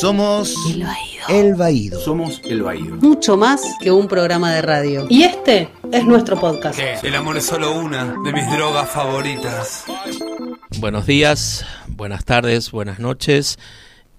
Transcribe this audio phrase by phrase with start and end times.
[0.00, 1.24] Somos El Baído.
[1.28, 2.00] El Baído.
[2.00, 2.96] Somos El Baído.
[2.96, 5.06] Mucho más que un programa de radio.
[5.08, 6.78] Y este es nuestro podcast.
[7.04, 9.84] El amor es solo una de mis drogas favoritas.
[10.78, 13.58] Buenos días, buenas tardes, buenas noches.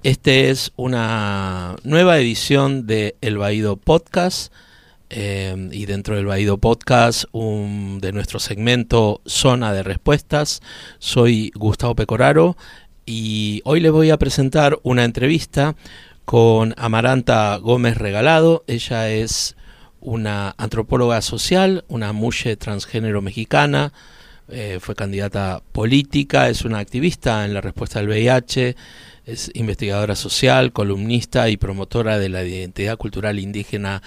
[0.03, 4.53] Este es una nueva edición de El Baído Podcast.
[5.09, 10.61] eh, y dentro del Baído Podcast, un, de nuestro segmento Zona de Respuestas.
[10.99, 12.57] Soy Gustavo Pecoraro
[13.05, 15.75] y hoy les voy a presentar una entrevista
[16.25, 18.63] con Amaranta Gómez Regalado.
[18.67, 19.55] Ella es
[20.01, 23.93] una antropóloga social, una mujer transgénero mexicana,
[24.49, 28.75] eh, fue candidata política, es una activista en la respuesta al VIH,
[29.25, 34.01] es investigadora social, columnista y promotora de la identidad cultural indígena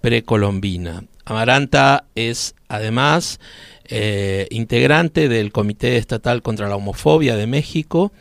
[0.00, 1.04] precolombina.
[1.24, 3.40] Amaranta es además
[3.88, 8.12] eh, integrante del Comité Estatal contra la Homofobia de México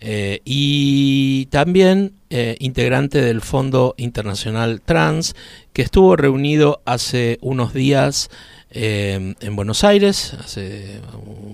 [0.00, 5.34] eh, y también eh, integrante del Fondo Internacional Trans,
[5.72, 8.30] que estuvo reunido hace unos días
[8.72, 11.00] en Buenos Aires, hace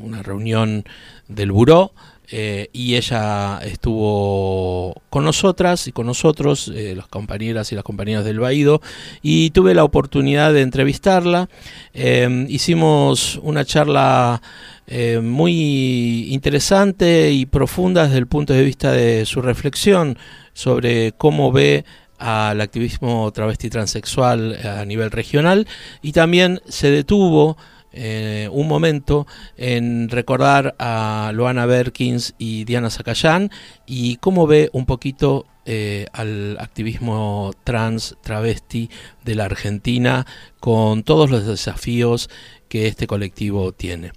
[0.03, 0.85] una reunión
[1.29, 1.95] del Buró,
[2.31, 8.25] eh, y ella estuvo con nosotras y con nosotros, eh, las compañeras y las compañeras
[8.25, 8.81] del Baído,
[9.23, 11.49] y tuve la oportunidad de entrevistarla.
[11.95, 14.43] Eh, hicimos una charla
[14.89, 20.17] eh, muy interesante y profunda desde el punto de vista de su reflexión
[20.53, 21.85] sobre cómo ve
[22.19, 25.67] al activismo travesti transexual a nivel regional
[26.03, 27.57] y también se detuvo
[27.97, 33.51] eh, un momento en recordar a Loana Berkins y Diana Zacayán
[33.87, 38.89] y cómo ve un poquito eh, al activismo trans travesti
[39.25, 40.27] de la Argentina
[40.61, 42.31] con todos los desafíos
[42.69, 44.13] que este colectivo tiene.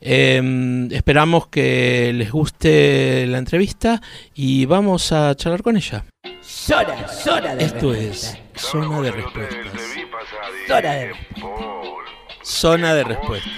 [0.00, 4.00] Eh, esperamos que les guste la entrevista
[4.34, 6.04] y vamos a charlar con ella.
[6.40, 8.38] Zona, zona de Esto respuesta.
[8.54, 9.80] es Zona de Respuestas.
[10.68, 11.12] Zona de
[12.44, 13.52] Zona de Respuestas.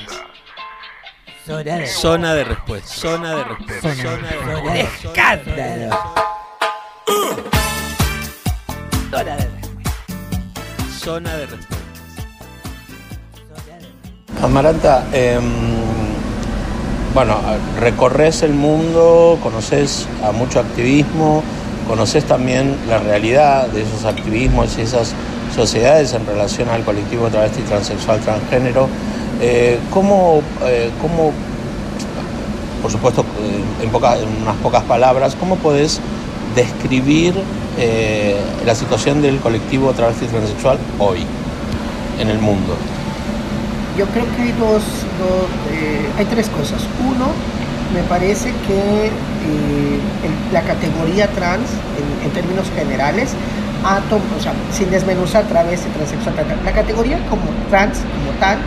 [1.44, 2.92] Zona de Zona de Respuestas.
[2.98, 3.97] Zona de Respuestas.
[3.97, 5.04] Zona, Zona de zona de Respuestas.
[5.04, 5.97] escándalo.
[9.10, 9.48] Zona de
[11.00, 11.76] Zona de Respuestas.
[14.42, 15.42] Amaranta, em,
[17.14, 17.41] bueno,
[17.80, 21.42] recorres el mundo, conoces a mucho activismo,
[21.88, 25.14] conoces también la realidad de esos activismos y esas
[25.56, 28.89] sociedades en relación al colectivo travesti, transexual, transgénero.
[29.41, 31.33] Eh, ¿cómo, eh, cómo,
[32.83, 36.00] por supuesto, eh, en, poca- en unas pocas palabras, cómo podés
[36.55, 37.34] describir
[37.78, 41.25] eh, la situación del colectivo travesti transexual hoy
[42.21, 42.77] en el mundo?
[43.99, 44.83] Yo creo que hay dos,
[45.19, 46.83] dos, eh, hay tres cosas.
[47.06, 47.28] Uno,
[47.94, 49.11] me parece que eh,
[50.25, 51.69] el- la categoría trans,
[51.99, 53.31] en, en términos generales,
[54.08, 58.58] tom- o sea, sin desmenuzar travesti, transexual, tal, tal, la categoría como trans, como tal,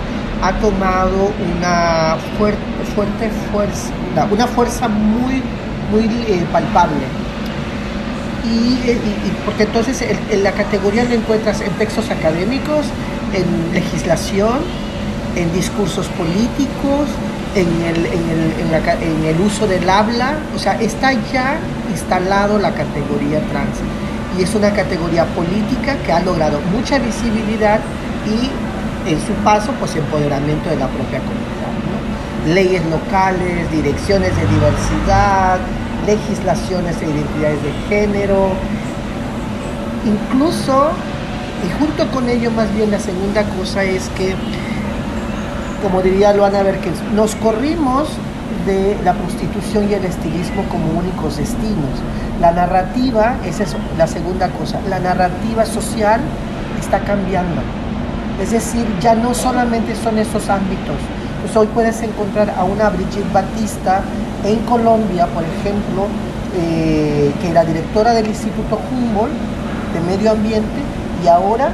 [0.42, 2.58] ha tomado una fuerte,
[2.96, 3.92] fuerte fuerza,
[4.32, 5.44] una- fuerza muy,
[5.92, 7.06] muy eh, palpable.
[8.46, 8.98] Eh,
[9.28, 12.86] y- porque entonces en la categoría la encuentras en textos académicos,
[13.34, 14.60] en legislación,
[15.36, 17.08] en discursos políticos,
[17.56, 21.58] en el, en el uso del habla, o sea, está ya
[21.92, 23.78] instalado la categoría trans.
[24.42, 27.82] Es una categoría política que ha logrado mucha visibilidad
[28.26, 28.50] y
[29.10, 32.54] en su paso, pues empoderamiento de la propia comunidad.
[32.54, 35.60] Leyes locales, direcciones de diversidad,
[36.06, 38.52] legislaciones de identidades de género,
[40.06, 40.90] incluso,
[41.68, 44.36] y junto con ello más bien la segunda cosa es que,
[45.84, 48.08] como diría Luana Berkins, nos corrimos
[48.66, 52.00] de la prostitución y el estilismo como únicos destinos.
[52.42, 56.22] La narrativa, esa es la segunda cosa, la narrativa social
[56.80, 57.62] está cambiando.
[58.42, 60.96] Es decir, ya no solamente son esos ámbitos.
[61.42, 64.02] Pues hoy puedes encontrar a una Brigitte Batista
[64.46, 66.08] en Colombia, por ejemplo,
[66.56, 69.34] eh, que era directora del Instituto Humboldt
[69.94, 70.82] de Medio Ambiente
[71.24, 71.70] y ahora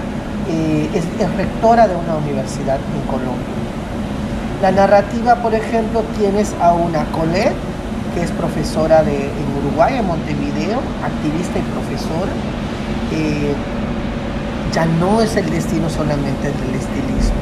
[0.50, 3.65] eh, es, es rectora de una universidad en Colombia.
[4.66, 7.54] La narrativa, por ejemplo, tienes a una Colette,
[8.16, 12.32] que es profesora de, en Uruguay, en Montevideo, activista y profesora.
[13.12, 13.54] Eh,
[14.74, 17.36] ya no es el destino solamente del estilismo.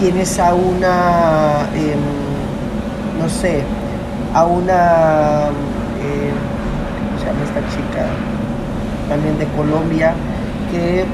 [0.00, 2.00] Tienes a una, em,
[3.22, 3.62] no sé,
[4.34, 5.50] a una,
[6.00, 6.34] em,
[7.06, 8.04] ¿cómo se llama esta chica?
[9.08, 10.12] También de Colombia,
[10.72, 11.04] que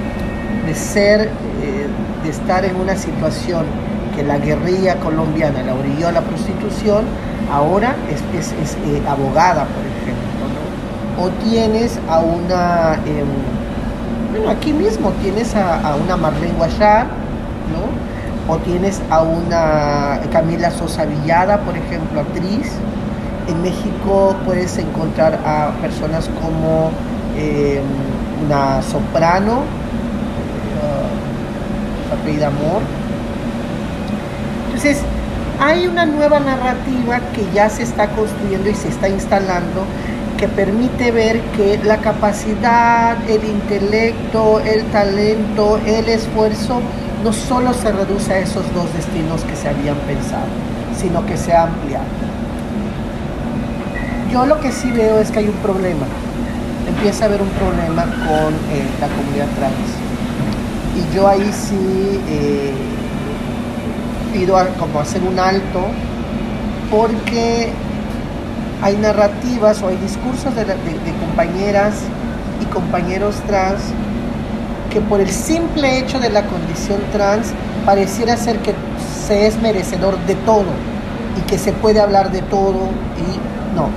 [0.66, 1.20] de ser,
[1.60, 1.86] eh,
[2.24, 3.87] de estar en una situación
[4.18, 7.04] que la guerrilla colombiana la orilló a la prostitución,
[7.52, 10.26] ahora es, es- es, eh, abogada, por ejemplo.
[11.20, 13.26] o tienes a una, em,
[14.32, 17.06] bueno, aquí mismo tienes a, una Marlene Guachar,
[17.72, 18.52] ¿no?
[18.52, 22.72] O tienes a una Camila Sosa Villada, por ejemplo, actriz.
[23.48, 26.90] En México puedes encontrar a personas como
[27.36, 27.82] em,
[28.46, 29.62] una soprano,
[30.78, 32.82] uh, apellida Amor.
[34.78, 35.02] Entonces,
[35.58, 39.84] hay una nueva narrativa que ya se está construyendo y se está instalando
[40.36, 46.80] que permite ver que la capacidad, el intelecto, el talento, el esfuerzo
[47.24, 50.46] no solo se reduce a esos dos destinos que se habían pensado,
[50.96, 52.04] sino que se ha ampliado.
[54.30, 56.06] Yo lo que sí veo es que hay un problema,
[56.86, 59.74] empieza a haber un problema con eh, la comunidad trans.
[60.94, 62.72] Y yo ahí sí eh,
[64.32, 65.80] pido a, como hacer un alto
[66.90, 67.70] porque
[68.82, 71.94] hay narrativas o hay discursos de, de, de, compañeras
[72.62, 73.80] y compañeros trans
[74.90, 77.52] que por el simple hecho de la condición trans
[77.84, 78.74] pareciera ser que
[79.26, 80.66] se es merecedor de todo
[81.36, 83.90] y que se puede hablar de todo y no.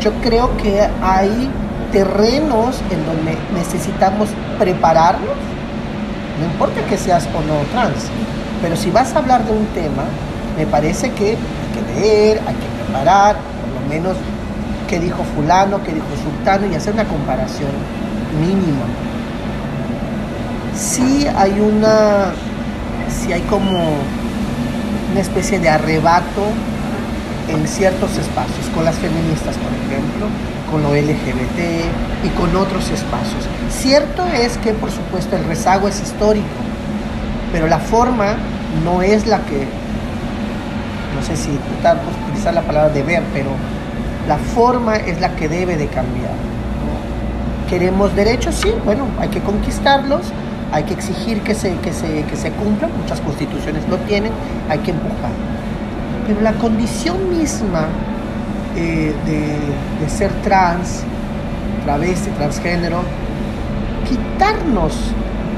[0.00, 1.50] Yo creo que hay
[1.92, 4.28] terrenos en donde necesitamos
[4.58, 5.36] prepararnos,
[6.40, 8.10] no importa que seas o no trans,
[8.64, 10.04] pero si vas a hablar de un tema,
[10.56, 11.36] me parece que hay
[11.74, 14.16] que leer, hay que preparar, por lo menos
[14.88, 17.68] qué dijo fulano, qué dijo sultano y hacer una comparación
[18.40, 18.86] mínima.
[20.74, 22.32] Sí hay una,
[23.10, 23.78] sí hay como
[25.12, 26.46] una especie de arrebato
[27.50, 30.26] en ciertos espacios, con las feministas, por ejemplo,
[30.70, 33.44] con lo LGBT y con otros espacios.
[33.68, 36.46] Cierto es que, por supuesto, el rezago es histórico,
[37.52, 38.36] pero la forma
[38.82, 39.66] no es la que,
[41.14, 43.50] no sé si utilizar la palabra deber, pero
[44.26, 46.32] la forma es la que debe de cambiar.
[47.68, 48.54] ¿Queremos derechos?
[48.56, 50.32] Sí, bueno, hay que conquistarlos,
[50.72, 54.32] hay que exigir que se, que se, que se cumplan, muchas constituciones lo tienen,
[54.68, 55.30] hay que empujar.
[56.26, 57.86] Pero la condición misma
[58.76, 61.02] eh, de, de ser trans,
[61.84, 63.02] travesti, transgénero,
[64.08, 64.94] quitarnos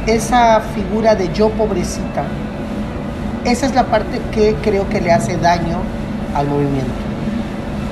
[0.06, 2.24] esa figura de yo pobrecita,
[3.46, 5.78] esa es la parte que creo que le hace daño
[6.34, 6.93] al movimiento,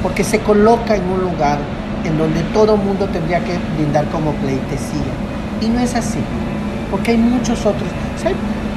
[0.03, 1.59] porque se coloca en un lugar
[2.05, 5.15] en donde todo mundo tendría que brindar como pleitesía,
[5.61, 6.19] y no es así,
[6.91, 7.89] porque hay muchos otros.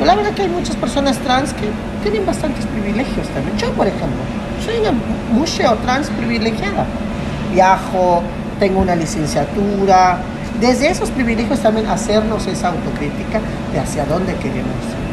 [0.05, 1.69] La verdad que hay muchas personas trans que
[2.03, 3.57] tienen bastantes privilegios también.
[3.57, 4.19] Yo, por ejemplo,
[4.63, 4.93] soy una
[5.33, 6.85] museo trans privilegiada.
[7.51, 8.21] Viajo,
[8.59, 10.19] tengo una licenciatura.
[10.61, 13.39] Desde esos privilegios también hacernos esa autocrítica
[13.73, 15.06] de hacia dónde queremos ir.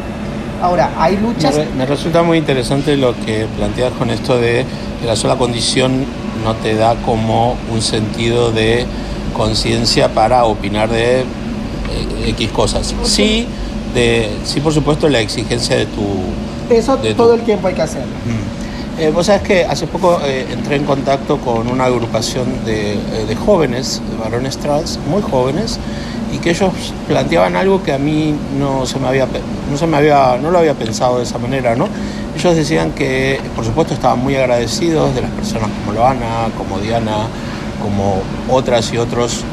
[0.62, 1.56] Ahora, hay luchas...
[1.56, 4.65] Me, me, resulta muy interesante lo que planteas con esto de
[5.01, 6.05] que la sola condición
[6.43, 8.87] no te da como un sentido de
[9.35, 11.25] conciencia para opinar de eh,
[12.29, 12.95] X cosas.
[13.03, 13.47] Sí,
[13.95, 16.75] de, sí, por supuesto, la exigencia de tu...
[16.75, 17.35] Eso de todo tu...
[17.35, 18.15] el tiempo hay que hacerlo.
[18.25, 18.65] Mm.
[18.97, 22.99] Eh, Vos sabés que hace poco eh, entré en contacto con una agrupación de, eh,
[23.27, 25.81] de, jóvenes, de varones trans, muy jóvenes,
[26.34, 26.72] y que ellos
[27.06, 29.28] planteaban algo que a mí no se me había,
[29.70, 31.88] no se me había, no lo había pensado de esa manera, ¿no?
[32.36, 37.28] Ellos decían que, por supuesto, estaban muy agradecidos de las personas como Loana, como Diana,
[37.81, 38.20] como
[38.50, 39.44] otras y otros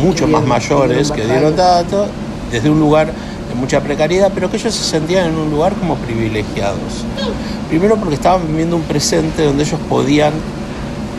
[0.00, 2.08] mucho más mayores que dieron datos
[2.52, 5.96] desde un lugar de mucha precariedad, pero que ellos se sentían en un lugar como
[5.96, 7.04] privilegiados.
[7.68, 10.34] Primero porque estaban viviendo un presente donde ellos podían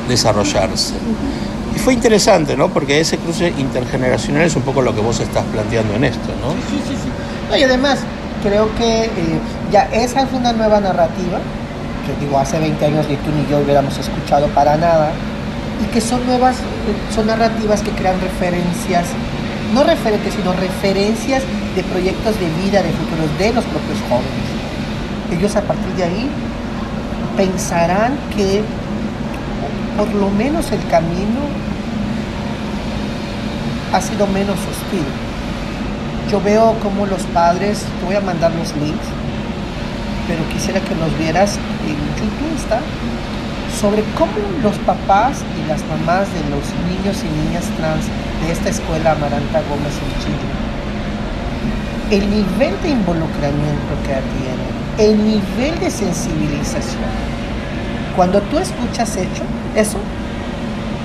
[0.08, 0.94] desarrollarse.
[1.76, 2.70] Y fue interesante, ¿no?
[2.70, 6.52] Porque ese cruce intergeneracional es un poco lo que vos estás planteando en esto, ¿no?
[6.70, 7.10] Sí, sí, sí.
[7.50, 8.00] No, y además,
[8.42, 9.40] creo que eh,
[9.72, 11.40] ya esa es una nueva narrativa,
[12.06, 15.12] que digo, hace 20 años ni tú ni yo hubiéramos escuchado para nada,
[15.84, 16.56] y que son nuevas,
[17.14, 19.08] son narrativas que crean referencias,
[19.74, 21.44] no referentes, sino referencias
[21.76, 25.38] de proyectos de vida, de futuros de los propios jóvenes.
[25.38, 26.30] Ellos a partir de ahí
[27.36, 28.62] pensarán que
[29.98, 31.42] por lo menos el camino
[33.94, 35.06] ha sido menos hostil.
[36.30, 39.08] Yo veo como los padres, te voy a mandar los links,
[40.28, 42.80] pero quisiera que los vieras en YouTube está
[43.80, 44.32] sobre cómo
[44.64, 48.06] los papás y las mamás de los niños y niñas trans
[48.42, 50.48] de esta escuela Amaranta Gómez en Chile,
[52.12, 57.04] el nivel de involucramiento que tienen, el nivel de sensibilización.
[58.16, 59.44] Cuando tú escuchas hecho,
[59.76, 59.98] eso,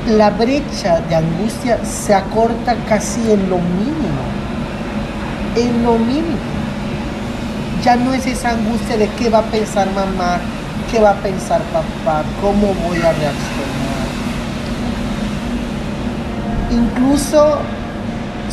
[0.09, 4.23] la brecha de angustia se acorta casi en lo mínimo,
[5.57, 6.39] en lo mínimo.
[7.85, 10.39] Ya no es esa angustia de qué va a pensar mamá,
[10.91, 13.91] qué va a pensar papá, cómo voy a reaccionar.
[16.71, 17.59] Incluso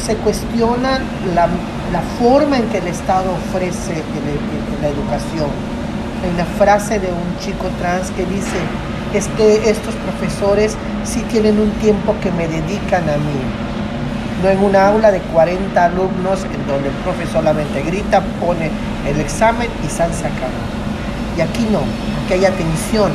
[0.04, 1.00] se cuestiona
[1.36, 1.48] la,
[1.92, 5.50] la forma en que el Estado ofrece el- la educación.
[6.24, 8.58] Hay una frase de un chico trans que dice,
[9.14, 13.40] estos profesores sí tienen un tiempo que me dedican a mí.
[14.44, 18.70] No en una aula de 40 alumnos en donde el profesor solamente grita, pone
[19.08, 20.62] el examen y San se acabó.
[21.38, 21.80] Y aquí no,
[22.24, 23.12] aquí hay atención.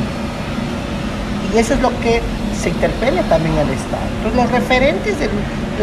[1.54, 2.20] Y eso es lo que
[2.60, 4.34] se interpela también al Estado.
[4.34, 5.28] Los referentes de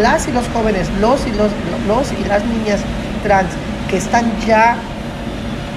[0.01, 1.51] las y los jóvenes, los y, los,
[1.87, 2.79] los y las niñas
[3.23, 3.49] trans
[3.89, 4.77] que están ya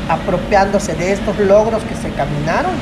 [0.08, 2.72] apropiándose de estos logros que se caminaron,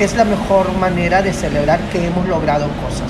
[0.00, 3.06] es la mejor manera de celebrar que hemos logrado cosas.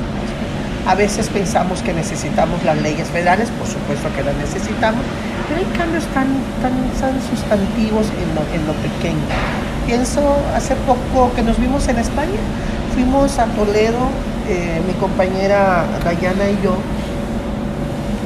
[0.88, 5.00] A veces pensamos que necesitamos las leyes federales, por supuesto que las necesitamos,
[5.46, 6.26] pero hay cambios tan,
[6.60, 9.22] tan, tan sustantivos en lo, en lo pequeño.
[9.86, 10.20] Pienso
[10.52, 12.40] hace poco que nos vimos en España,
[12.92, 14.10] fuimos a Toledo,
[14.48, 16.74] eh, mi compañera Dayana y yo,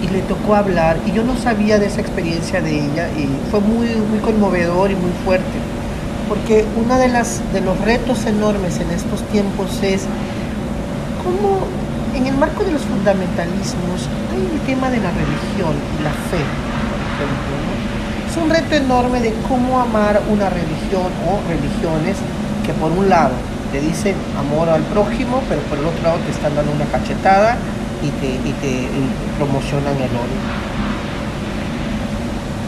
[0.00, 3.60] y le tocó hablar, y yo no sabía de esa experiencia de ella, y fue
[3.60, 5.73] muy, muy conmovedor y muy fuerte,
[6.34, 10.02] porque uno de, de los retos enormes en estos tiempos es
[11.22, 11.62] cómo
[12.14, 16.42] en el marco de los fundamentalismos hay el tema de la religión y la fe.
[16.42, 17.54] por ejemplo.
[18.28, 22.16] Es un reto enorme de cómo amar una religión o religiones
[22.66, 23.34] que por un lado
[23.70, 27.56] te dicen amor al prójimo, pero por el otro lado te están dando una cachetada
[28.02, 28.88] y te, y te
[29.38, 30.83] promocionan el odio.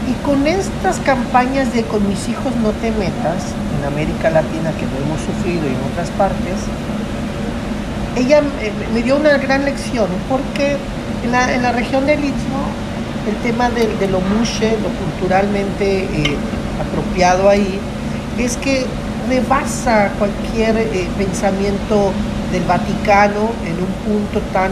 [0.07, 4.85] Y con estas campañas de con mis hijos no te metas en América Latina que
[4.85, 6.55] lo hemos sufrido y en otras partes,
[8.15, 10.77] ella eh, me dio una gran lección porque
[11.23, 12.63] en la, en la región del Istmo
[13.27, 16.37] el tema de, de lo mushe, lo culturalmente eh,
[16.79, 17.77] apropiado ahí,
[18.37, 18.85] es que
[19.27, 22.13] rebasa cualquier eh, pensamiento
[22.53, 24.71] del Vaticano en un punto tan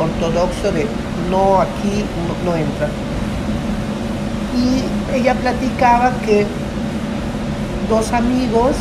[0.00, 0.86] ortodoxo de
[1.30, 2.04] no aquí
[2.44, 2.88] no entra.
[4.54, 6.46] Y ella platicaba que
[7.88, 8.76] dos amigos,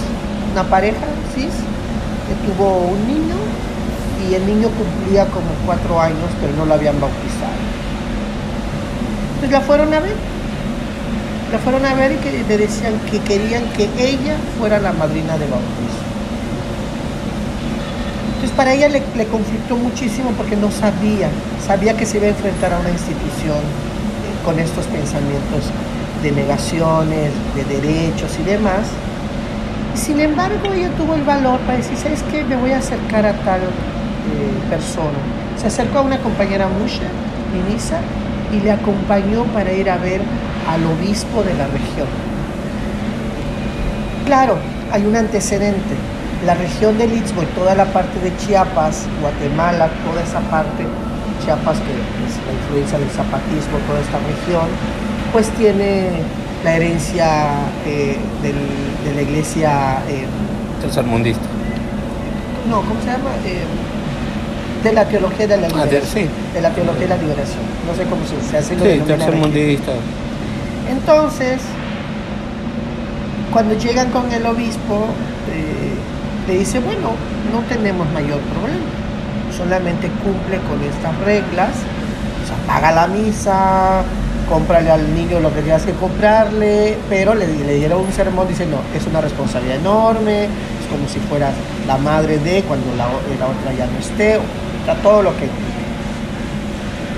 [0.51, 1.47] una pareja, ¿sí?
[2.27, 3.35] que tuvo un niño
[4.29, 7.59] y el niño cumplía como cuatro años, pero no lo habían bautizado.
[9.35, 10.15] Entonces la fueron a ver.
[11.51, 15.37] La fueron a ver y que le decían que querían que ella fuera la madrina
[15.37, 16.01] de bautizo.
[18.35, 21.29] Entonces para ella le, le conflictó muchísimo porque no sabía,
[21.65, 23.59] sabía que se iba a enfrentar a una institución
[24.43, 25.69] con estos pensamientos
[26.23, 28.87] de negaciones, de derechos y demás.
[29.95, 32.43] Sin embargo, ella tuvo el valor para decir, ¿sabes qué?
[32.43, 35.17] Me voy a acercar a tal eh, persona.
[35.57, 37.09] Se acercó a una compañera Musha,
[37.53, 37.99] Minisa,
[38.53, 40.21] y le acompañó para ir a ver
[40.69, 42.07] al obispo de la región.
[44.25, 44.57] Claro,
[44.91, 45.95] hay un antecedente.
[46.45, 50.85] La región del Istmo y toda la parte de Chiapas, Guatemala, toda esa parte,
[51.43, 54.67] Chiapas, que es la influencia del zapatismo, toda esta región,
[55.33, 56.09] pues tiene
[56.63, 57.27] la herencia
[57.85, 60.25] eh, del- de la iglesia, eh,
[60.81, 61.41] Tercermundista.
[62.69, 63.31] no, ¿cómo se llama?
[63.45, 63.63] Eh,
[64.83, 66.25] de la teología de la Ah, de- liberación.
[66.27, 66.29] sí.
[66.53, 67.61] De la teología de la liberación.
[67.87, 68.75] No sé cómo se, se hace.
[68.75, 69.91] lo Sí, tercermundista.
[70.89, 71.61] Entonces,
[73.51, 75.05] cuando llegan con el obispo,
[75.51, 77.11] eh, le dice, bueno,
[77.53, 78.85] no tenemos mayor problema,
[79.61, 81.69] solamente cumple con estas reglas,
[82.43, 84.01] o sea, paga la misa,
[84.49, 88.65] cómprale al niño lo que tengas que comprarle, pero le, le dieron un sermón, dice,
[88.65, 91.53] no, es una responsabilidad enorme, es como si fueras
[91.87, 95.47] la madre de cuando la, otra ya no esté, o sea, todo lo que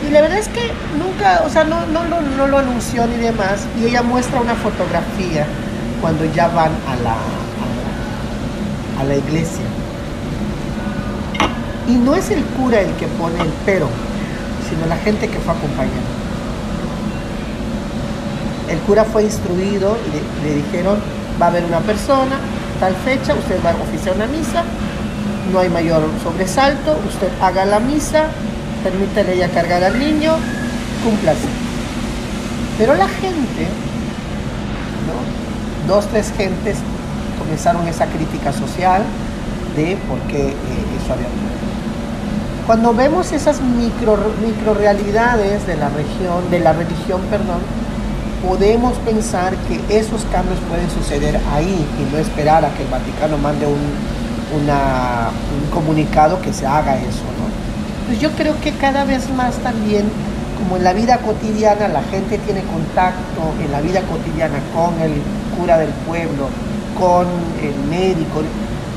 [0.05, 0.69] y la verdad es que
[0.99, 3.65] nunca, o sea, no, lo- anunció ni demás.
[3.81, 5.45] Y ella muestra una fotografía
[6.01, 7.15] cuando ya van a la,
[8.99, 9.63] a la iglesia.
[11.87, 13.87] Y no es el cura el que pone el pero,
[14.69, 16.23] sino la gente que fue acompañando.
[18.69, 20.97] El cura fue instruido y le, dijeron,
[21.41, 22.37] va a haber una persona,
[22.79, 24.63] tal fecha, usted va a oficiar una misa,
[25.51, 28.27] no hay mayor sobresalto, usted haga la misa,
[28.83, 30.35] permítale ella cargar al niño,
[31.03, 31.47] cúmplase.
[32.77, 33.67] Pero la gente,
[35.07, 35.93] ¿no?
[35.93, 36.77] dos, tres gentes
[37.37, 39.03] comenzaron esa crítica social
[39.75, 40.53] de por qué eh,
[41.03, 41.27] eso había.
[42.65, 47.59] Cuando vemos esas micro, micro realidades de la región, de la religión, perdón,
[48.47, 53.37] podemos pensar que esos cambios pueden suceder ahí y no esperar a que el Vaticano
[53.37, 53.73] mande un,
[54.55, 57.51] un comunicado que se haga eso, ¿no?
[58.07, 60.05] Pues yo creo que cada vez más también,
[60.57, 65.11] como en la vida cotidiana, la gente tiene contacto en la vida cotidiana con el
[65.57, 66.47] cura del pueblo,
[66.97, 67.27] con
[67.61, 68.41] el médico,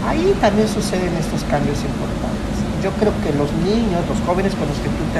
[0.06, 2.25] ahí también suceden estos cambios importantes.
[2.86, 5.18] Yo creo que los niños, los jóvenes con los que tú te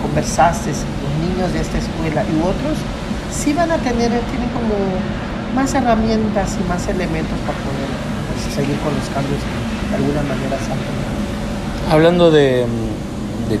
[0.00, 2.80] conversaste, los niños de esta escuela y otros,
[3.28, 4.72] sí van a tener, tienen como
[5.54, 7.92] más herramientas y más elementos para poder
[8.32, 11.92] pues, seguir con los cambios de alguna manera se.
[11.92, 12.64] Hablando de,
[13.52, 13.60] de-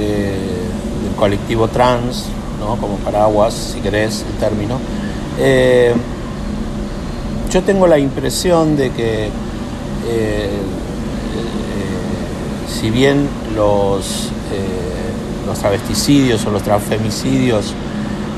[0.00, 0.62] de-
[1.02, 2.26] del colectivo trans,
[2.60, 2.76] ¿no?
[2.76, 4.78] como paraguas, si querés el término,
[5.40, 5.94] eh,
[7.50, 9.30] yo tengo la impresión de que eh,
[10.06, 10.50] eh,
[12.78, 17.74] si bien los, eh, los travesticidios o los transfemicidios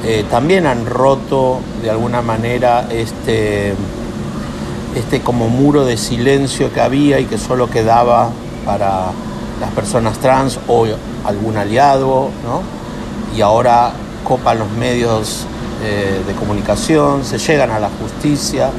[0.04, 3.75] eh, también han roto de alguna manera este,
[4.97, 8.30] este como muro de silencio que había y que solo quedaba
[8.64, 9.11] para
[9.61, 10.87] las personas trans o
[11.26, 12.62] algún aliado, ¿no?
[13.37, 13.92] Y ahora
[14.25, 15.44] copan los medios
[15.82, 18.70] eh, de comunicación, se llegan a la justicia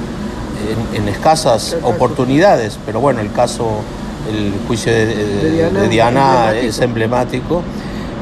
[0.96, 3.82] en, en escasas oportunidades, pero bueno, el caso,
[4.30, 6.68] el juicio de, de- Diana, de Diana emblemático.
[6.70, 7.62] es emblemático.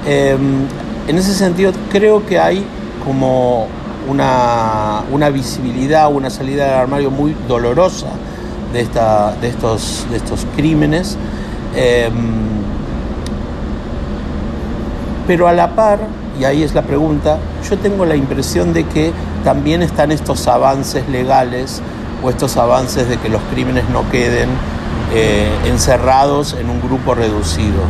[0.07, 0.37] Eh,
[1.07, 2.65] en ese sentido, creo que hay
[3.05, 3.67] como
[4.07, 8.07] una, una visibilidad, una salida del armario muy dolorosa
[8.73, 11.17] de, esta, de, estos, de estos crímenes.
[11.75, 12.09] Eh,
[15.27, 15.99] pero a la par,
[16.39, 17.37] y ahí es la pregunta,
[17.69, 19.11] yo tengo la impresión de que
[19.43, 21.81] también están estos avances legales
[22.23, 24.49] o estos avances de que los crímenes no queden
[25.13, 27.81] eh, encerrados en un grupo reducido.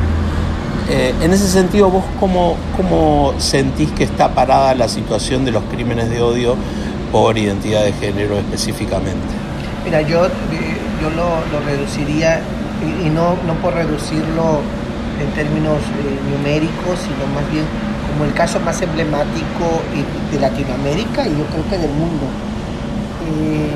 [0.89, 5.63] Eh, en ese sentido, ¿vos cómo, cómo sentís que está parada la situación de los
[5.65, 6.55] crímenes de odio
[7.11, 9.27] por identidad de género específicamente?
[9.85, 10.29] Mira, yo, eh,
[11.01, 12.41] yo lo, lo reduciría,
[12.81, 14.61] y, y no, no por reducirlo
[15.21, 17.65] en términos eh, numéricos, sino más bien
[18.11, 22.25] como el caso más emblemático y- de Latinoamérica y yo creo que del mundo.
[23.27, 23.69] Eh,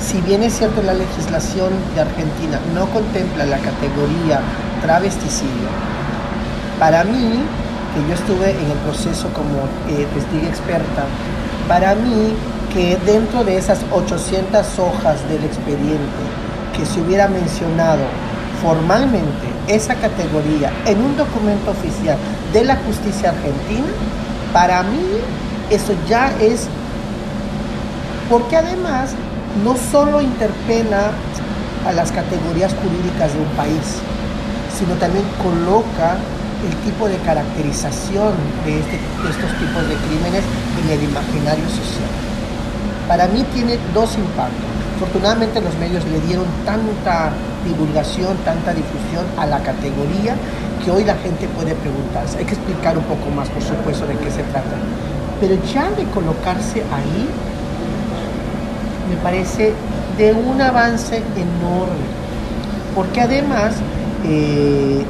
[0.00, 4.40] si bien es cierto la legislación de Argentina no contempla la categoría
[4.82, 5.68] travesticidio,
[6.78, 7.40] para mí,
[7.94, 11.04] que yo estuve en el proceso como eh, testigo experta,
[11.66, 12.34] para mí
[12.72, 16.22] que dentro de esas 800 hojas del expediente
[16.76, 18.02] que se hubiera mencionado
[18.62, 22.16] formalmente esa categoría en un documento oficial
[22.52, 23.88] de la justicia argentina,
[24.52, 25.00] para mí
[25.70, 26.68] eso ya es,
[28.30, 29.14] porque además
[29.64, 31.10] no solo interpela
[31.86, 33.98] a las categorías jurídicas de un país,
[34.76, 36.16] sino también coloca
[36.66, 38.34] el tipo de caracterización
[38.64, 40.42] de, este- de estos tipos de crímenes
[40.82, 42.10] en el imaginario social.
[43.06, 44.66] Para mí tiene dos impactos.
[44.96, 47.30] Afortunadamente los medios le dieron tanta
[47.64, 50.34] divulgación, tanta difusión a la categoría
[50.84, 52.38] que hoy la gente puede preguntarse.
[52.38, 54.74] Hay que explicar un poco más, por supuesto, de qué se trata.
[55.40, 57.28] Pero ya de colocarse ahí,
[59.08, 59.72] me parece
[60.16, 62.06] de un avance enorme.
[62.94, 63.74] Porque además
[64.24, 65.04] eh,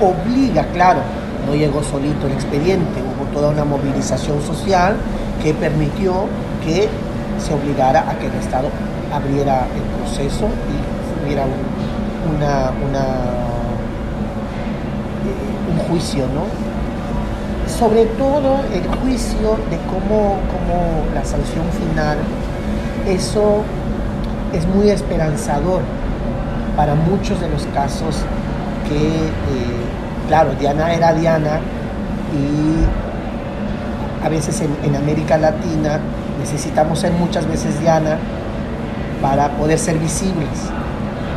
[0.00, 1.00] obliga, claro,
[1.46, 4.96] no llegó solito el expediente, hubo toda una movilización social
[5.42, 6.26] que permitió
[6.64, 6.88] que
[7.38, 8.68] se obligara a que el Estado
[9.12, 11.52] abriera el proceso y hubiera un,
[12.42, 12.70] eh,
[15.70, 16.65] un juicio, ¿no?
[17.78, 22.16] Sobre todo el juicio de cómo, cómo la sanción final,
[23.06, 23.62] eso
[24.54, 25.82] es muy esperanzador
[26.74, 28.16] para muchos de los casos
[28.88, 29.30] que, eh,
[30.26, 31.60] claro, Diana era Diana
[32.32, 36.00] y a veces en, en América Latina
[36.40, 38.16] necesitamos ser muchas veces Diana
[39.20, 40.70] para poder ser visibles.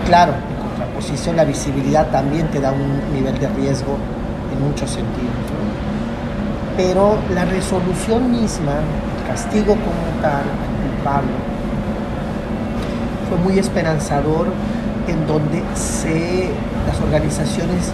[0.06, 3.98] Claro, en contraposición la visibilidad también te da un nivel de riesgo
[4.54, 5.59] en muchos sentidos.
[6.80, 11.34] Pero la resolución misma, el castigo como tal, al culpable,
[13.28, 14.48] fue muy esperanzador
[15.06, 16.50] en donde se,
[16.88, 17.92] las organizaciones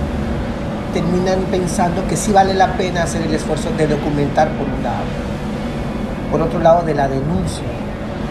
[0.94, 5.06] terminan pensando que sí vale la pena hacer el esfuerzo de documentar por un lado.
[6.30, 7.66] Por otro lado, de la denuncia,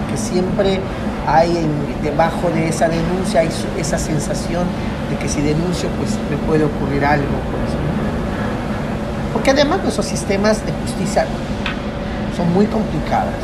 [0.09, 0.79] que siempre
[1.27, 1.67] hay
[2.01, 3.43] debajo de esa denuncia
[3.77, 4.63] esa sensación
[5.11, 7.54] de que si denuncio pues me puede ocurrir algo.
[9.45, 11.27] Porque además nuestros sistemas de justicia
[12.35, 13.35] son muy complicados.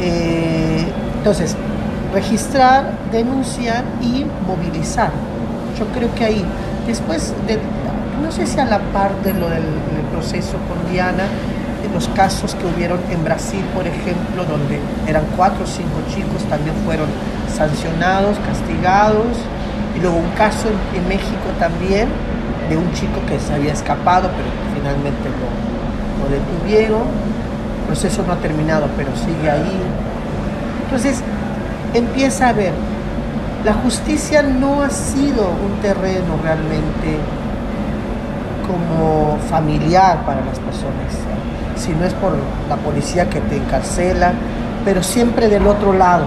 [0.00, 1.54] Eh, entonces,
[2.12, 5.12] registrar, denunciar y movilizar.
[5.78, 6.44] Yo creo que ahí,
[6.84, 7.60] después de,
[8.20, 9.62] no sé si a la par de lo del,
[10.10, 11.28] proceso con Diana,
[11.92, 16.74] los casos que hubieron en Brasil, por ejemplo, donde eran cuatro o cinco chicos, también
[16.84, 17.06] fueron
[17.56, 19.36] sancionados, castigados,
[19.96, 22.08] y luego un caso en, en México también,
[22.68, 27.02] de un chico que se había escapado, pero finalmente lo, detuvieron.
[27.02, 29.80] El proceso no ha terminado, pero sigue ahí.
[30.84, 31.22] Entonces,
[31.92, 32.72] empieza a haber
[33.64, 37.18] la justicia no ha sido un terreno realmente
[38.66, 41.14] como familiar para las personas,
[41.74, 42.32] si no es por
[42.68, 44.32] la policía que te encarcela,
[44.84, 46.26] pero siempre del otro lado,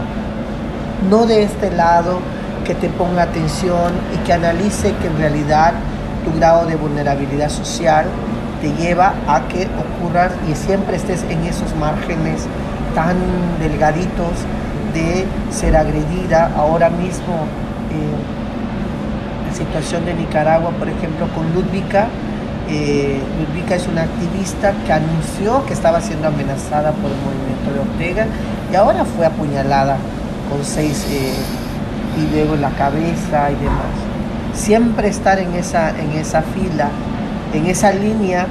[1.11, 2.19] no de este lado
[2.65, 5.73] que te ponga atención y que analice que en realidad
[6.27, 8.05] tu grado de vulnerabilidad social
[8.61, 12.45] te lleva a que ocurran y siempre estés en esos márgenes
[12.95, 13.15] tan
[13.59, 14.33] delgaditos
[14.93, 16.51] de ser agredida.
[16.57, 17.45] Ahora mismo,
[17.91, 22.07] eh, la situación de Nicaragua, por ejemplo, con Ludvika,
[22.69, 23.21] eh,
[23.69, 28.25] es una activista que anunció que estaba siendo amenazada por el movimiento de Ortega
[28.71, 29.97] y ahora fue apuñalada
[30.49, 31.33] con seis eh,
[32.17, 34.06] y luego en la cabeza y demás.
[34.57, 36.89] Siempre estar en esa, en esa fila,
[37.53, 38.47] en esa línea.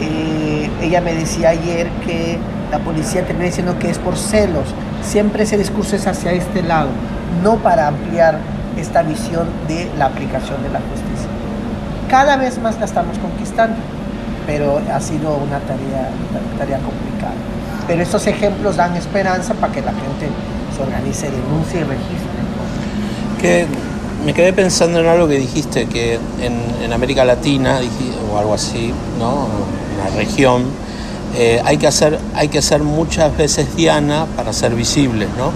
[0.00, 2.38] Eh, ella me decía ayer que
[2.70, 4.68] la policía termina diciendo que es por celos.
[5.02, 6.88] Siempre ese discurso es hacia este lado,
[7.42, 8.38] no para ampliar
[8.78, 11.28] esta visión de la aplicación de la justicia.
[12.08, 13.76] Cada vez más la estamos conquistando,
[14.46, 17.34] pero ha sido una tarea, una tarea complicada.
[17.88, 20.28] Pero estos ejemplos dan esperanza para que la gente
[20.76, 22.36] se organice, denuncie y registre.
[23.40, 23.66] Que
[24.26, 27.78] me quedé pensando en algo que dijiste, que en, en América Latina,
[28.32, 29.46] o algo así, ¿no?
[30.00, 30.64] Una región,
[31.36, 35.52] eh, hay, que hacer, hay que ser muchas veces diana para ser visibles, ¿no?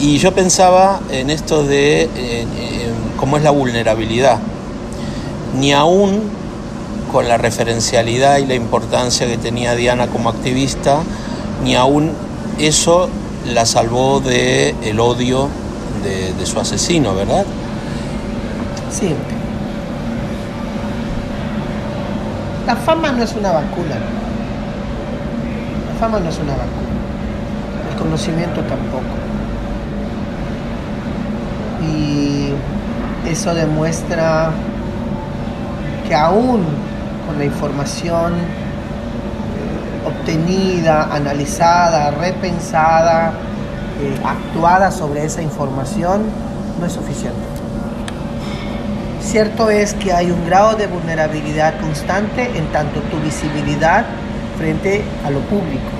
[0.00, 2.08] Y yo pensaba en esto de
[3.16, 4.40] cómo es la vulnerabilidad.
[5.60, 6.20] Ni aún
[7.12, 11.02] con la referencialidad y la importancia que tenía Diana como activista,
[11.62, 12.10] ni aún
[12.58, 13.08] eso
[13.46, 15.48] la salvó del el odio
[16.02, 17.44] de, de, su asesino, ¿verdad?
[18.90, 19.14] Sí.
[22.66, 23.96] La fama no es una vacuna.
[25.88, 26.90] La fama no es una vacuna.
[27.90, 29.04] El conocimiento tampoco.
[31.82, 32.52] Y
[33.28, 34.50] eso demuestra
[36.06, 36.64] que aún
[37.26, 38.34] con la información
[40.06, 43.32] obtenida, analizada, repensada,
[44.00, 46.22] eh, actuada sobre esa información,
[46.80, 47.49] no es suficiente.
[49.22, 54.04] Cierto es que hay un grado de vulnerabilidad constante en tanto tu visibilidad
[54.58, 55.90] frente a lo público.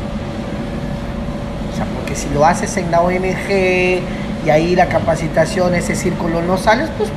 [1.72, 4.02] O sea, porque si lo haces en la ONG
[4.44, 7.10] y ahí la capacitación, ese círculo no sales, pues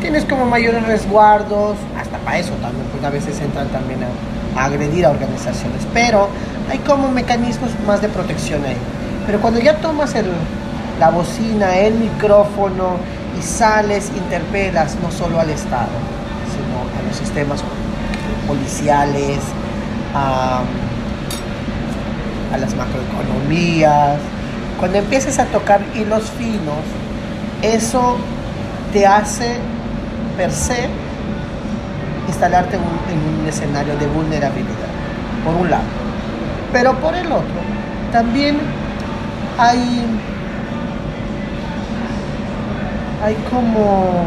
[0.00, 5.06] tienes como mayores resguardos, hasta para eso también, pues a veces entran también a, agredir
[5.06, 6.28] a organizaciones, pero
[6.70, 8.76] hay como mecanismos más de protección ahí.
[9.26, 10.26] Pero cuando ya tomas el,
[11.00, 12.96] la bocina, el micrófono
[13.38, 15.88] y sales, interpelas no solo al Estado,
[16.50, 17.62] sino a los sistemas
[18.46, 19.38] policiales,
[20.14, 20.62] a,
[22.58, 24.18] las macroeconomías.
[24.78, 26.84] Cuando empieces a tocar hilos finos,
[27.62, 28.16] eso
[28.92, 29.58] te hace
[30.36, 30.88] per se
[32.26, 34.90] instalarte en un escenario de vulnerabilidad,
[35.44, 35.84] por un lado.
[36.72, 37.60] Pero por el otro,
[38.12, 38.58] también
[39.58, 40.04] hay,
[43.22, 44.24] hay como,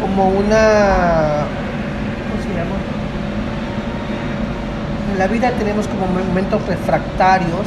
[0.00, 1.44] como una,
[2.22, 2.76] ¿cómo se llama?
[5.12, 7.66] En la vida tenemos como momentos refractarios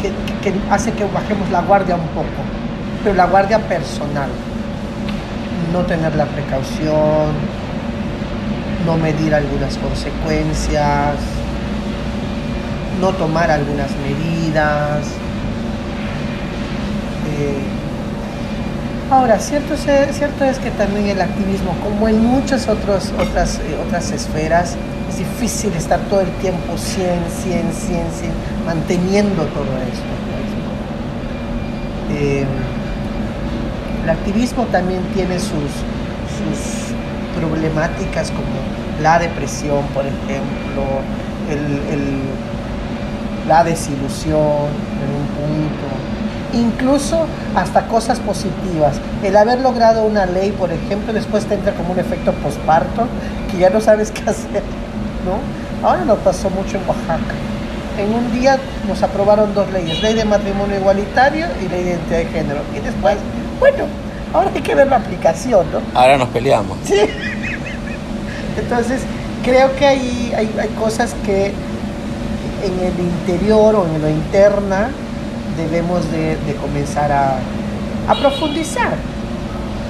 [0.00, 2.42] que, que, que hace que bajemos la guardia un poco,
[3.02, 4.28] pero la guardia personal,
[5.72, 7.32] no tener la precaución,
[8.86, 11.14] no medir algunas consecuencias,
[13.00, 15.06] no tomar algunas medidas.
[17.38, 17.62] Eh,
[19.10, 19.80] ahora, cierto es,
[20.16, 24.76] cierto es que también el activismo, como en muchas otros, otras, eh, otras esferas,
[25.10, 27.06] es difícil estar todo el tiempo 100,
[27.42, 28.32] 100, 100, 100,
[28.66, 30.14] manteniendo todo esto.
[32.12, 32.46] Eh,
[34.04, 36.94] el activismo también tiene sus, sus
[37.40, 40.82] problemáticas como la depresión, por ejemplo,
[41.50, 41.58] el,
[41.92, 42.53] el,
[43.48, 44.40] la desilusión
[45.02, 45.86] en un punto,
[46.52, 48.96] incluso hasta cosas positivas.
[49.22, 53.06] El haber logrado una ley, por ejemplo, después te entra como un efecto posparto
[53.50, 54.62] que ya no sabes qué hacer,
[55.24, 55.86] ¿no?
[55.86, 57.34] Ahora nos pasó mucho en Oaxaca.
[57.98, 62.18] En un día nos aprobaron dos leyes, ley de matrimonio igualitario y ley de identidad
[62.18, 62.60] de género.
[62.74, 63.16] Y después,
[63.60, 63.84] bueno,
[64.32, 65.80] ahora hay que ver la aplicación, ¿no?
[65.98, 66.78] Ahora nos peleamos.
[66.84, 67.00] Sí.
[68.58, 69.02] Entonces,
[69.44, 71.52] creo que hay, hay, hay, cosas que
[72.64, 74.90] en el interior o en lo interna
[75.56, 77.38] debemos de, comenzar a,
[78.08, 78.96] a, profundizar.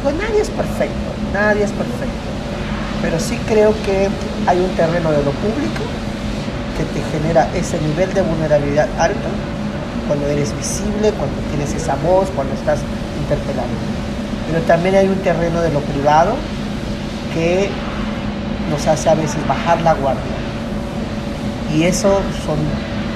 [0.03, 2.25] Pues nadie es perfecto, nadie es perfecto.
[3.01, 4.09] Pero sí creo que
[4.47, 5.83] hay un terreno de lo público
[6.77, 9.29] que te genera ese nivel de vulnerabilidad alto
[10.07, 12.81] cuando eres visible, cuando tienes esa voz, cuando estás
[13.23, 13.75] interpelando.
[14.51, 16.35] Pero también hay un terreno de lo privado
[17.33, 17.71] que
[18.71, 20.44] nos hace a veces bajar la guardia.
[21.75, 22.59] Y eso son,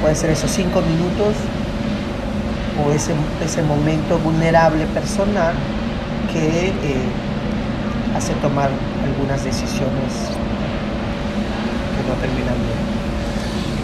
[0.01, 1.35] puede ser esos cinco minutos
[2.85, 3.13] o ese,
[3.45, 5.55] ese momento vulnerable personal
[6.33, 6.73] que eh,
[8.17, 8.71] hace tomar
[9.05, 10.13] algunas decisiones
[11.95, 12.79] que no terminan bien.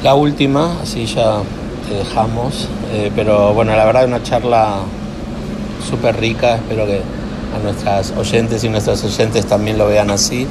[0.02, 1.38] La última, así ya
[1.88, 4.80] te dejamos, eh, pero bueno, la verdad una charla
[5.88, 7.00] súper rica, espero que
[7.54, 10.46] a nuestras oyentes y nuestros oyentes también lo vean así.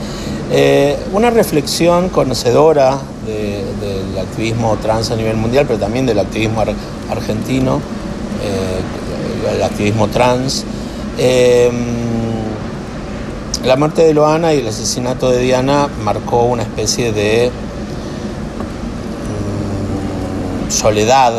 [0.51, 6.61] Eh, una reflexión conocedora de- del activismo trans a nivel mundial, pero también del activismo
[6.61, 6.73] ar-
[7.09, 7.79] argentino,
[8.43, 10.63] eh, el activismo trans.
[11.17, 11.71] Eh,
[13.65, 17.49] la muerte de Loana y el asesinato de Diana marcó una especie de
[20.67, 21.33] mm, soledad,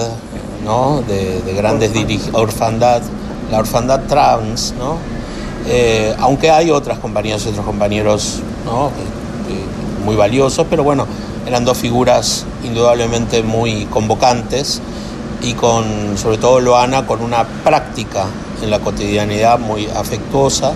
[0.64, 1.02] ¿no?
[1.06, 3.02] de, de grandes dirig- orfandad,
[3.50, 4.96] la orfandad trans, ¿no?
[5.66, 8.90] Eh, aunque hay otras compañeras y otros compañeros ¿no?
[9.48, 11.06] que muy valiosos, pero bueno,
[11.46, 14.80] eran dos figuras indudablemente muy convocantes
[15.42, 18.26] y con, sobre todo Loana, con una práctica
[18.62, 20.72] en la cotidianidad muy afectuosa,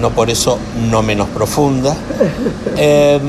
[0.00, 0.58] no por eso
[0.90, 1.96] no menos profunda.
[2.82, 3.20] Eh,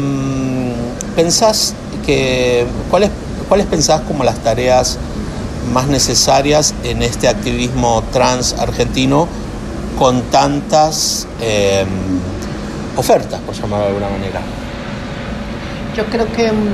[1.15, 1.73] ¿Pensás
[2.05, 3.09] que, cuáles,
[3.49, 4.97] cuáles pensás como las tareas
[5.73, 9.27] más necesarias en este activismo trans argentino
[9.99, 11.85] con tantas eh,
[12.95, 14.41] ofertas, por llamarlo de alguna manera?
[15.95, 16.67] Yo creo que mm,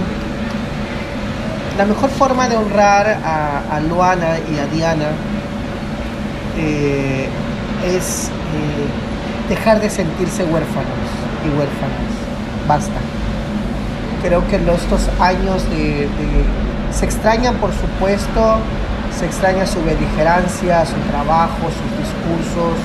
[1.77, 5.09] la mejor forma de honrar a, Luana y a Diana
[6.57, 7.27] eh,
[7.85, 11.07] es eh, dejar de sentirse huérfanos
[11.45, 12.11] y huérfanas.
[12.67, 12.99] Basta.
[14.23, 16.07] Creo que en estos años de-
[16.91, 18.57] se extrañan, por supuesto,
[19.17, 22.77] se extraña su beligerancia, su trabajo, sus discursos,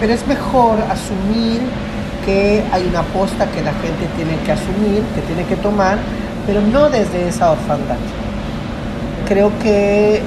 [0.00, 1.62] pero es mejor asumir
[2.24, 5.98] que hay una aposta que la gente tiene que asumir, que tiene que tomar,
[6.46, 7.96] pero no desde esa orfandad.
[9.28, 10.20] Creo que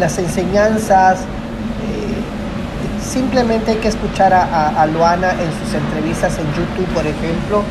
[0.00, 6.86] las enseñanzas, eh, simplemente hay que escuchar a, a- Luana en sus entrevistas en YouTube,
[6.94, 7.62] por ejemplo,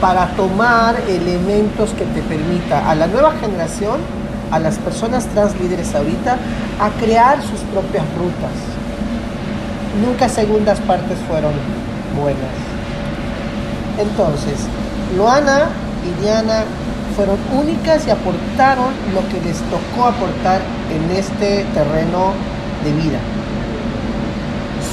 [0.00, 3.98] para tomar elementos que te permita a la nueva generación,
[4.50, 6.36] a las personas trans líderes ahorita,
[6.80, 8.54] a crear sus propias rutas.
[10.04, 11.52] Nunca segundas partes fueron
[12.16, 12.54] buenas.
[13.98, 14.54] Entonces,
[15.16, 15.68] Luana
[16.04, 16.64] y Diana
[17.14, 22.32] fueron únicas y aportaron lo que les tocó aportar en este terreno
[22.84, 23.18] de vida.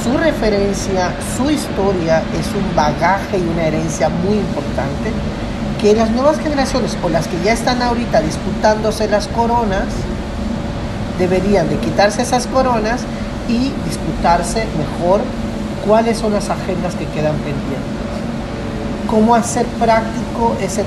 [0.04, 5.12] Su referencia, su historia es un bagaje y una herencia muy importante
[5.80, 9.86] que las nuevas generaciones o las que ya están ahorita disputándose las coronas
[11.18, 13.02] deberían de quitarse esas coronas
[13.48, 15.20] y disputarse mejor
[15.86, 18.00] cuáles son las agendas que quedan pendientes
[19.10, 20.86] cómo hacer práctico ese 2%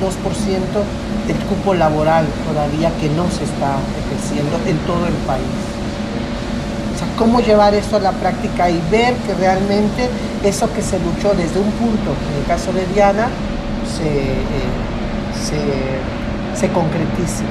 [1.27, 5.43] del cupo laboral todavía que no se está ejerciendo en todo el país.
[6.95, 10.09] O sea, cómo llevar esto a la práctica y ver que realmente
[10.43, 13.27] eso que se luchó desde un punto, en el caso de Diana,
[13.97, 14.39] se, eh,
[15.35, 17.43] se, se concretice.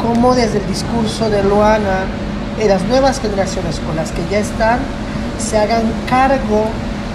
[0.00, 2.06] Cómo desde el discurso de Luana,
[2.58, 4.78] en las nuevas generaciones con las que ya están,
[5.38, 6.66] se hagan cargo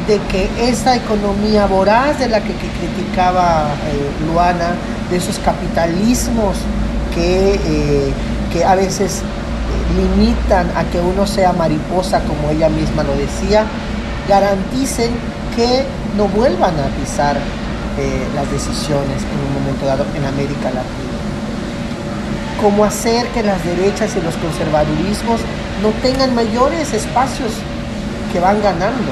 [0.07, 4.75] de que esta economía voraz de la que, criticaba eh, Luana,
[5.09, 6.57] de esos capitalismos
[7.13, 8.13] que, eh,
[8.51, 13.65] que a veces eh, limitan a que uno sea mariposa, como ella misma lo decía,
[14.27, 15.11] garanticen
[15.55, 15.83] que
[16.17, 17.37] no vuelvan a pisar
[18.33, 21.11] las decisiones en un momento dado en América Latina.
[22.59, 25.41] Cómo hacer que las derechas y los conservadurismos
[25.83, 27.51] no tengan mayores espacios
[28.31, 29.11] que van ganando.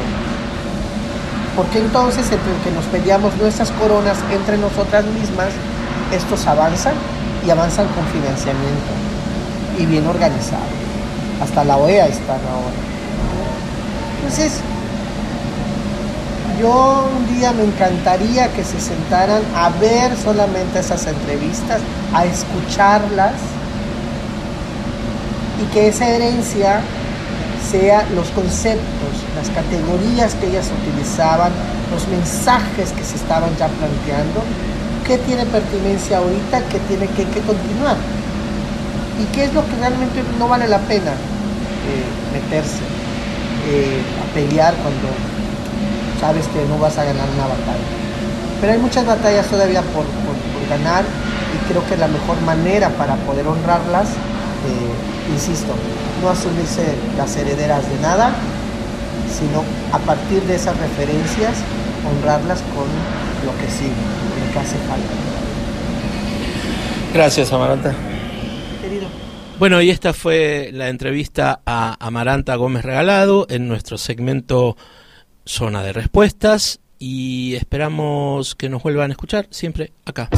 [1.56, 5.50] Porque entonces entre que nos peleamos nuestras coronas entre nosotras mismas,
[6.14, 6.94] estos avanzan
[7.46, 8.92] y avanzan con financiamiento
[9.78, 10.64] y bien organizado.
[11.42, 12.76] Hasta la OEA están ahora.
[14.18, 14.62] Entonces,
[16.60, 21.80] yo un día me encantaría que se sentaran a ver solamente esas entrevistas,
[22.14, 23.34] a escucharlas
[25.62, 26.82] y que esa herencia
[27.70, 31.52] sea los conceptos, las categorías que ellas utilizaban,
[31.92, 34.42] los mensajes que se estaban ya planteando,
[35.06, 37.98] qué tiene pertinencia ahorita, qué tiene que, continuar
[39.22, 42.82] y qué es lo que realmente no vale la pena eh, meterse
[43.70, 45.10] eh, a pelear cuando
[46.20, 47.88] sabes que no vas a ganar una batalla.
[48.62, 50.06] Pero hay muchas batallas todavía por,
[50.70, 55.74] ganar y creo que la mejor manera para poder honrarlas, eh, insisto,
[56.22, 58.34] no asumirse las herederas de nada,
[59.38, 61.58] sino a partir de esas referencias
[62.08, 62.86] honrarlas con
[63.46, 65.14] lo que sigue, lo que hace falta.
[67.14, 67.96] Gracias, Amaranta.
[68.82, 69.08] Querido.
[69.58, 74.78] Bueno, y esta fue la entrevista a Amaranta Gómez Regalado en nuestro segmento
[75.46, 80.30] Zona de Respuestas y esperamos que nos vuelvan a escuchar siempre acá.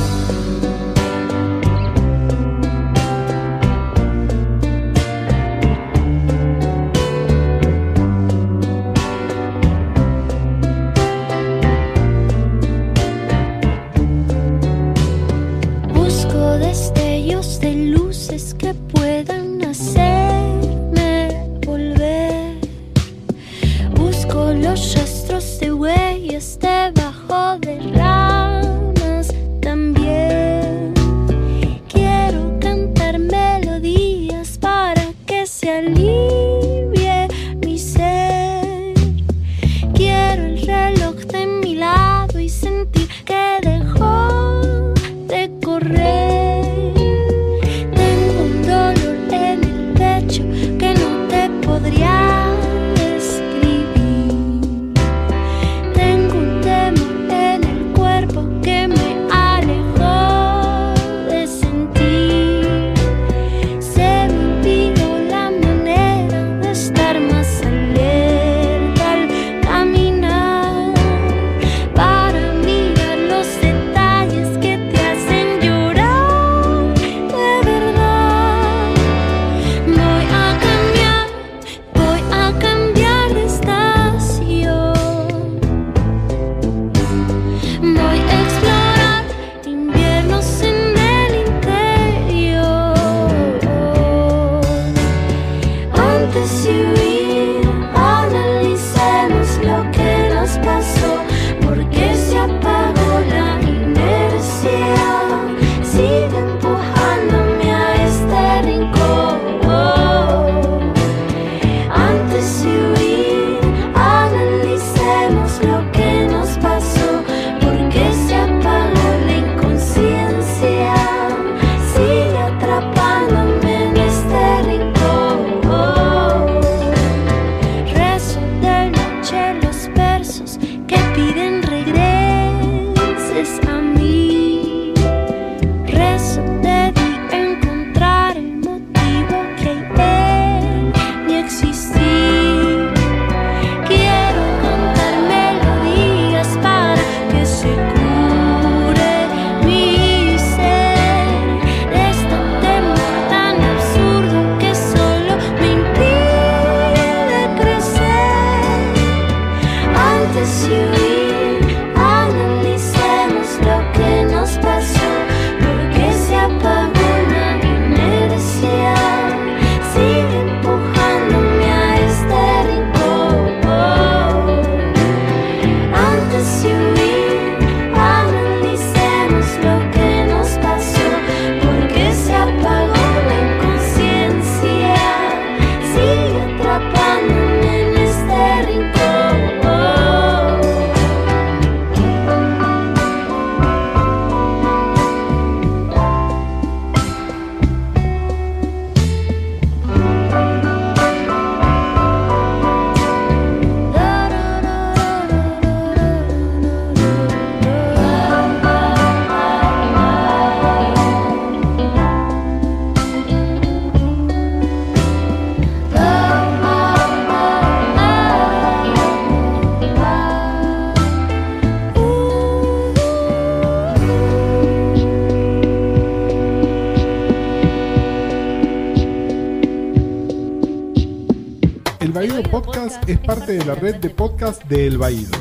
[233.47, 235.31] de la red de podcast de El Baído.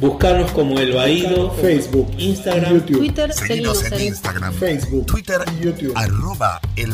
[0.00, 2.98] Buscarnos como El Baído, Facebook, Instagram, YouTube.
[2.98, 3.32] Twitter.
[3.32, 5.92] Seguinos en, en Instagram, Facebook, Twitter y YouTube.
[5.96, 6.92] Arroba El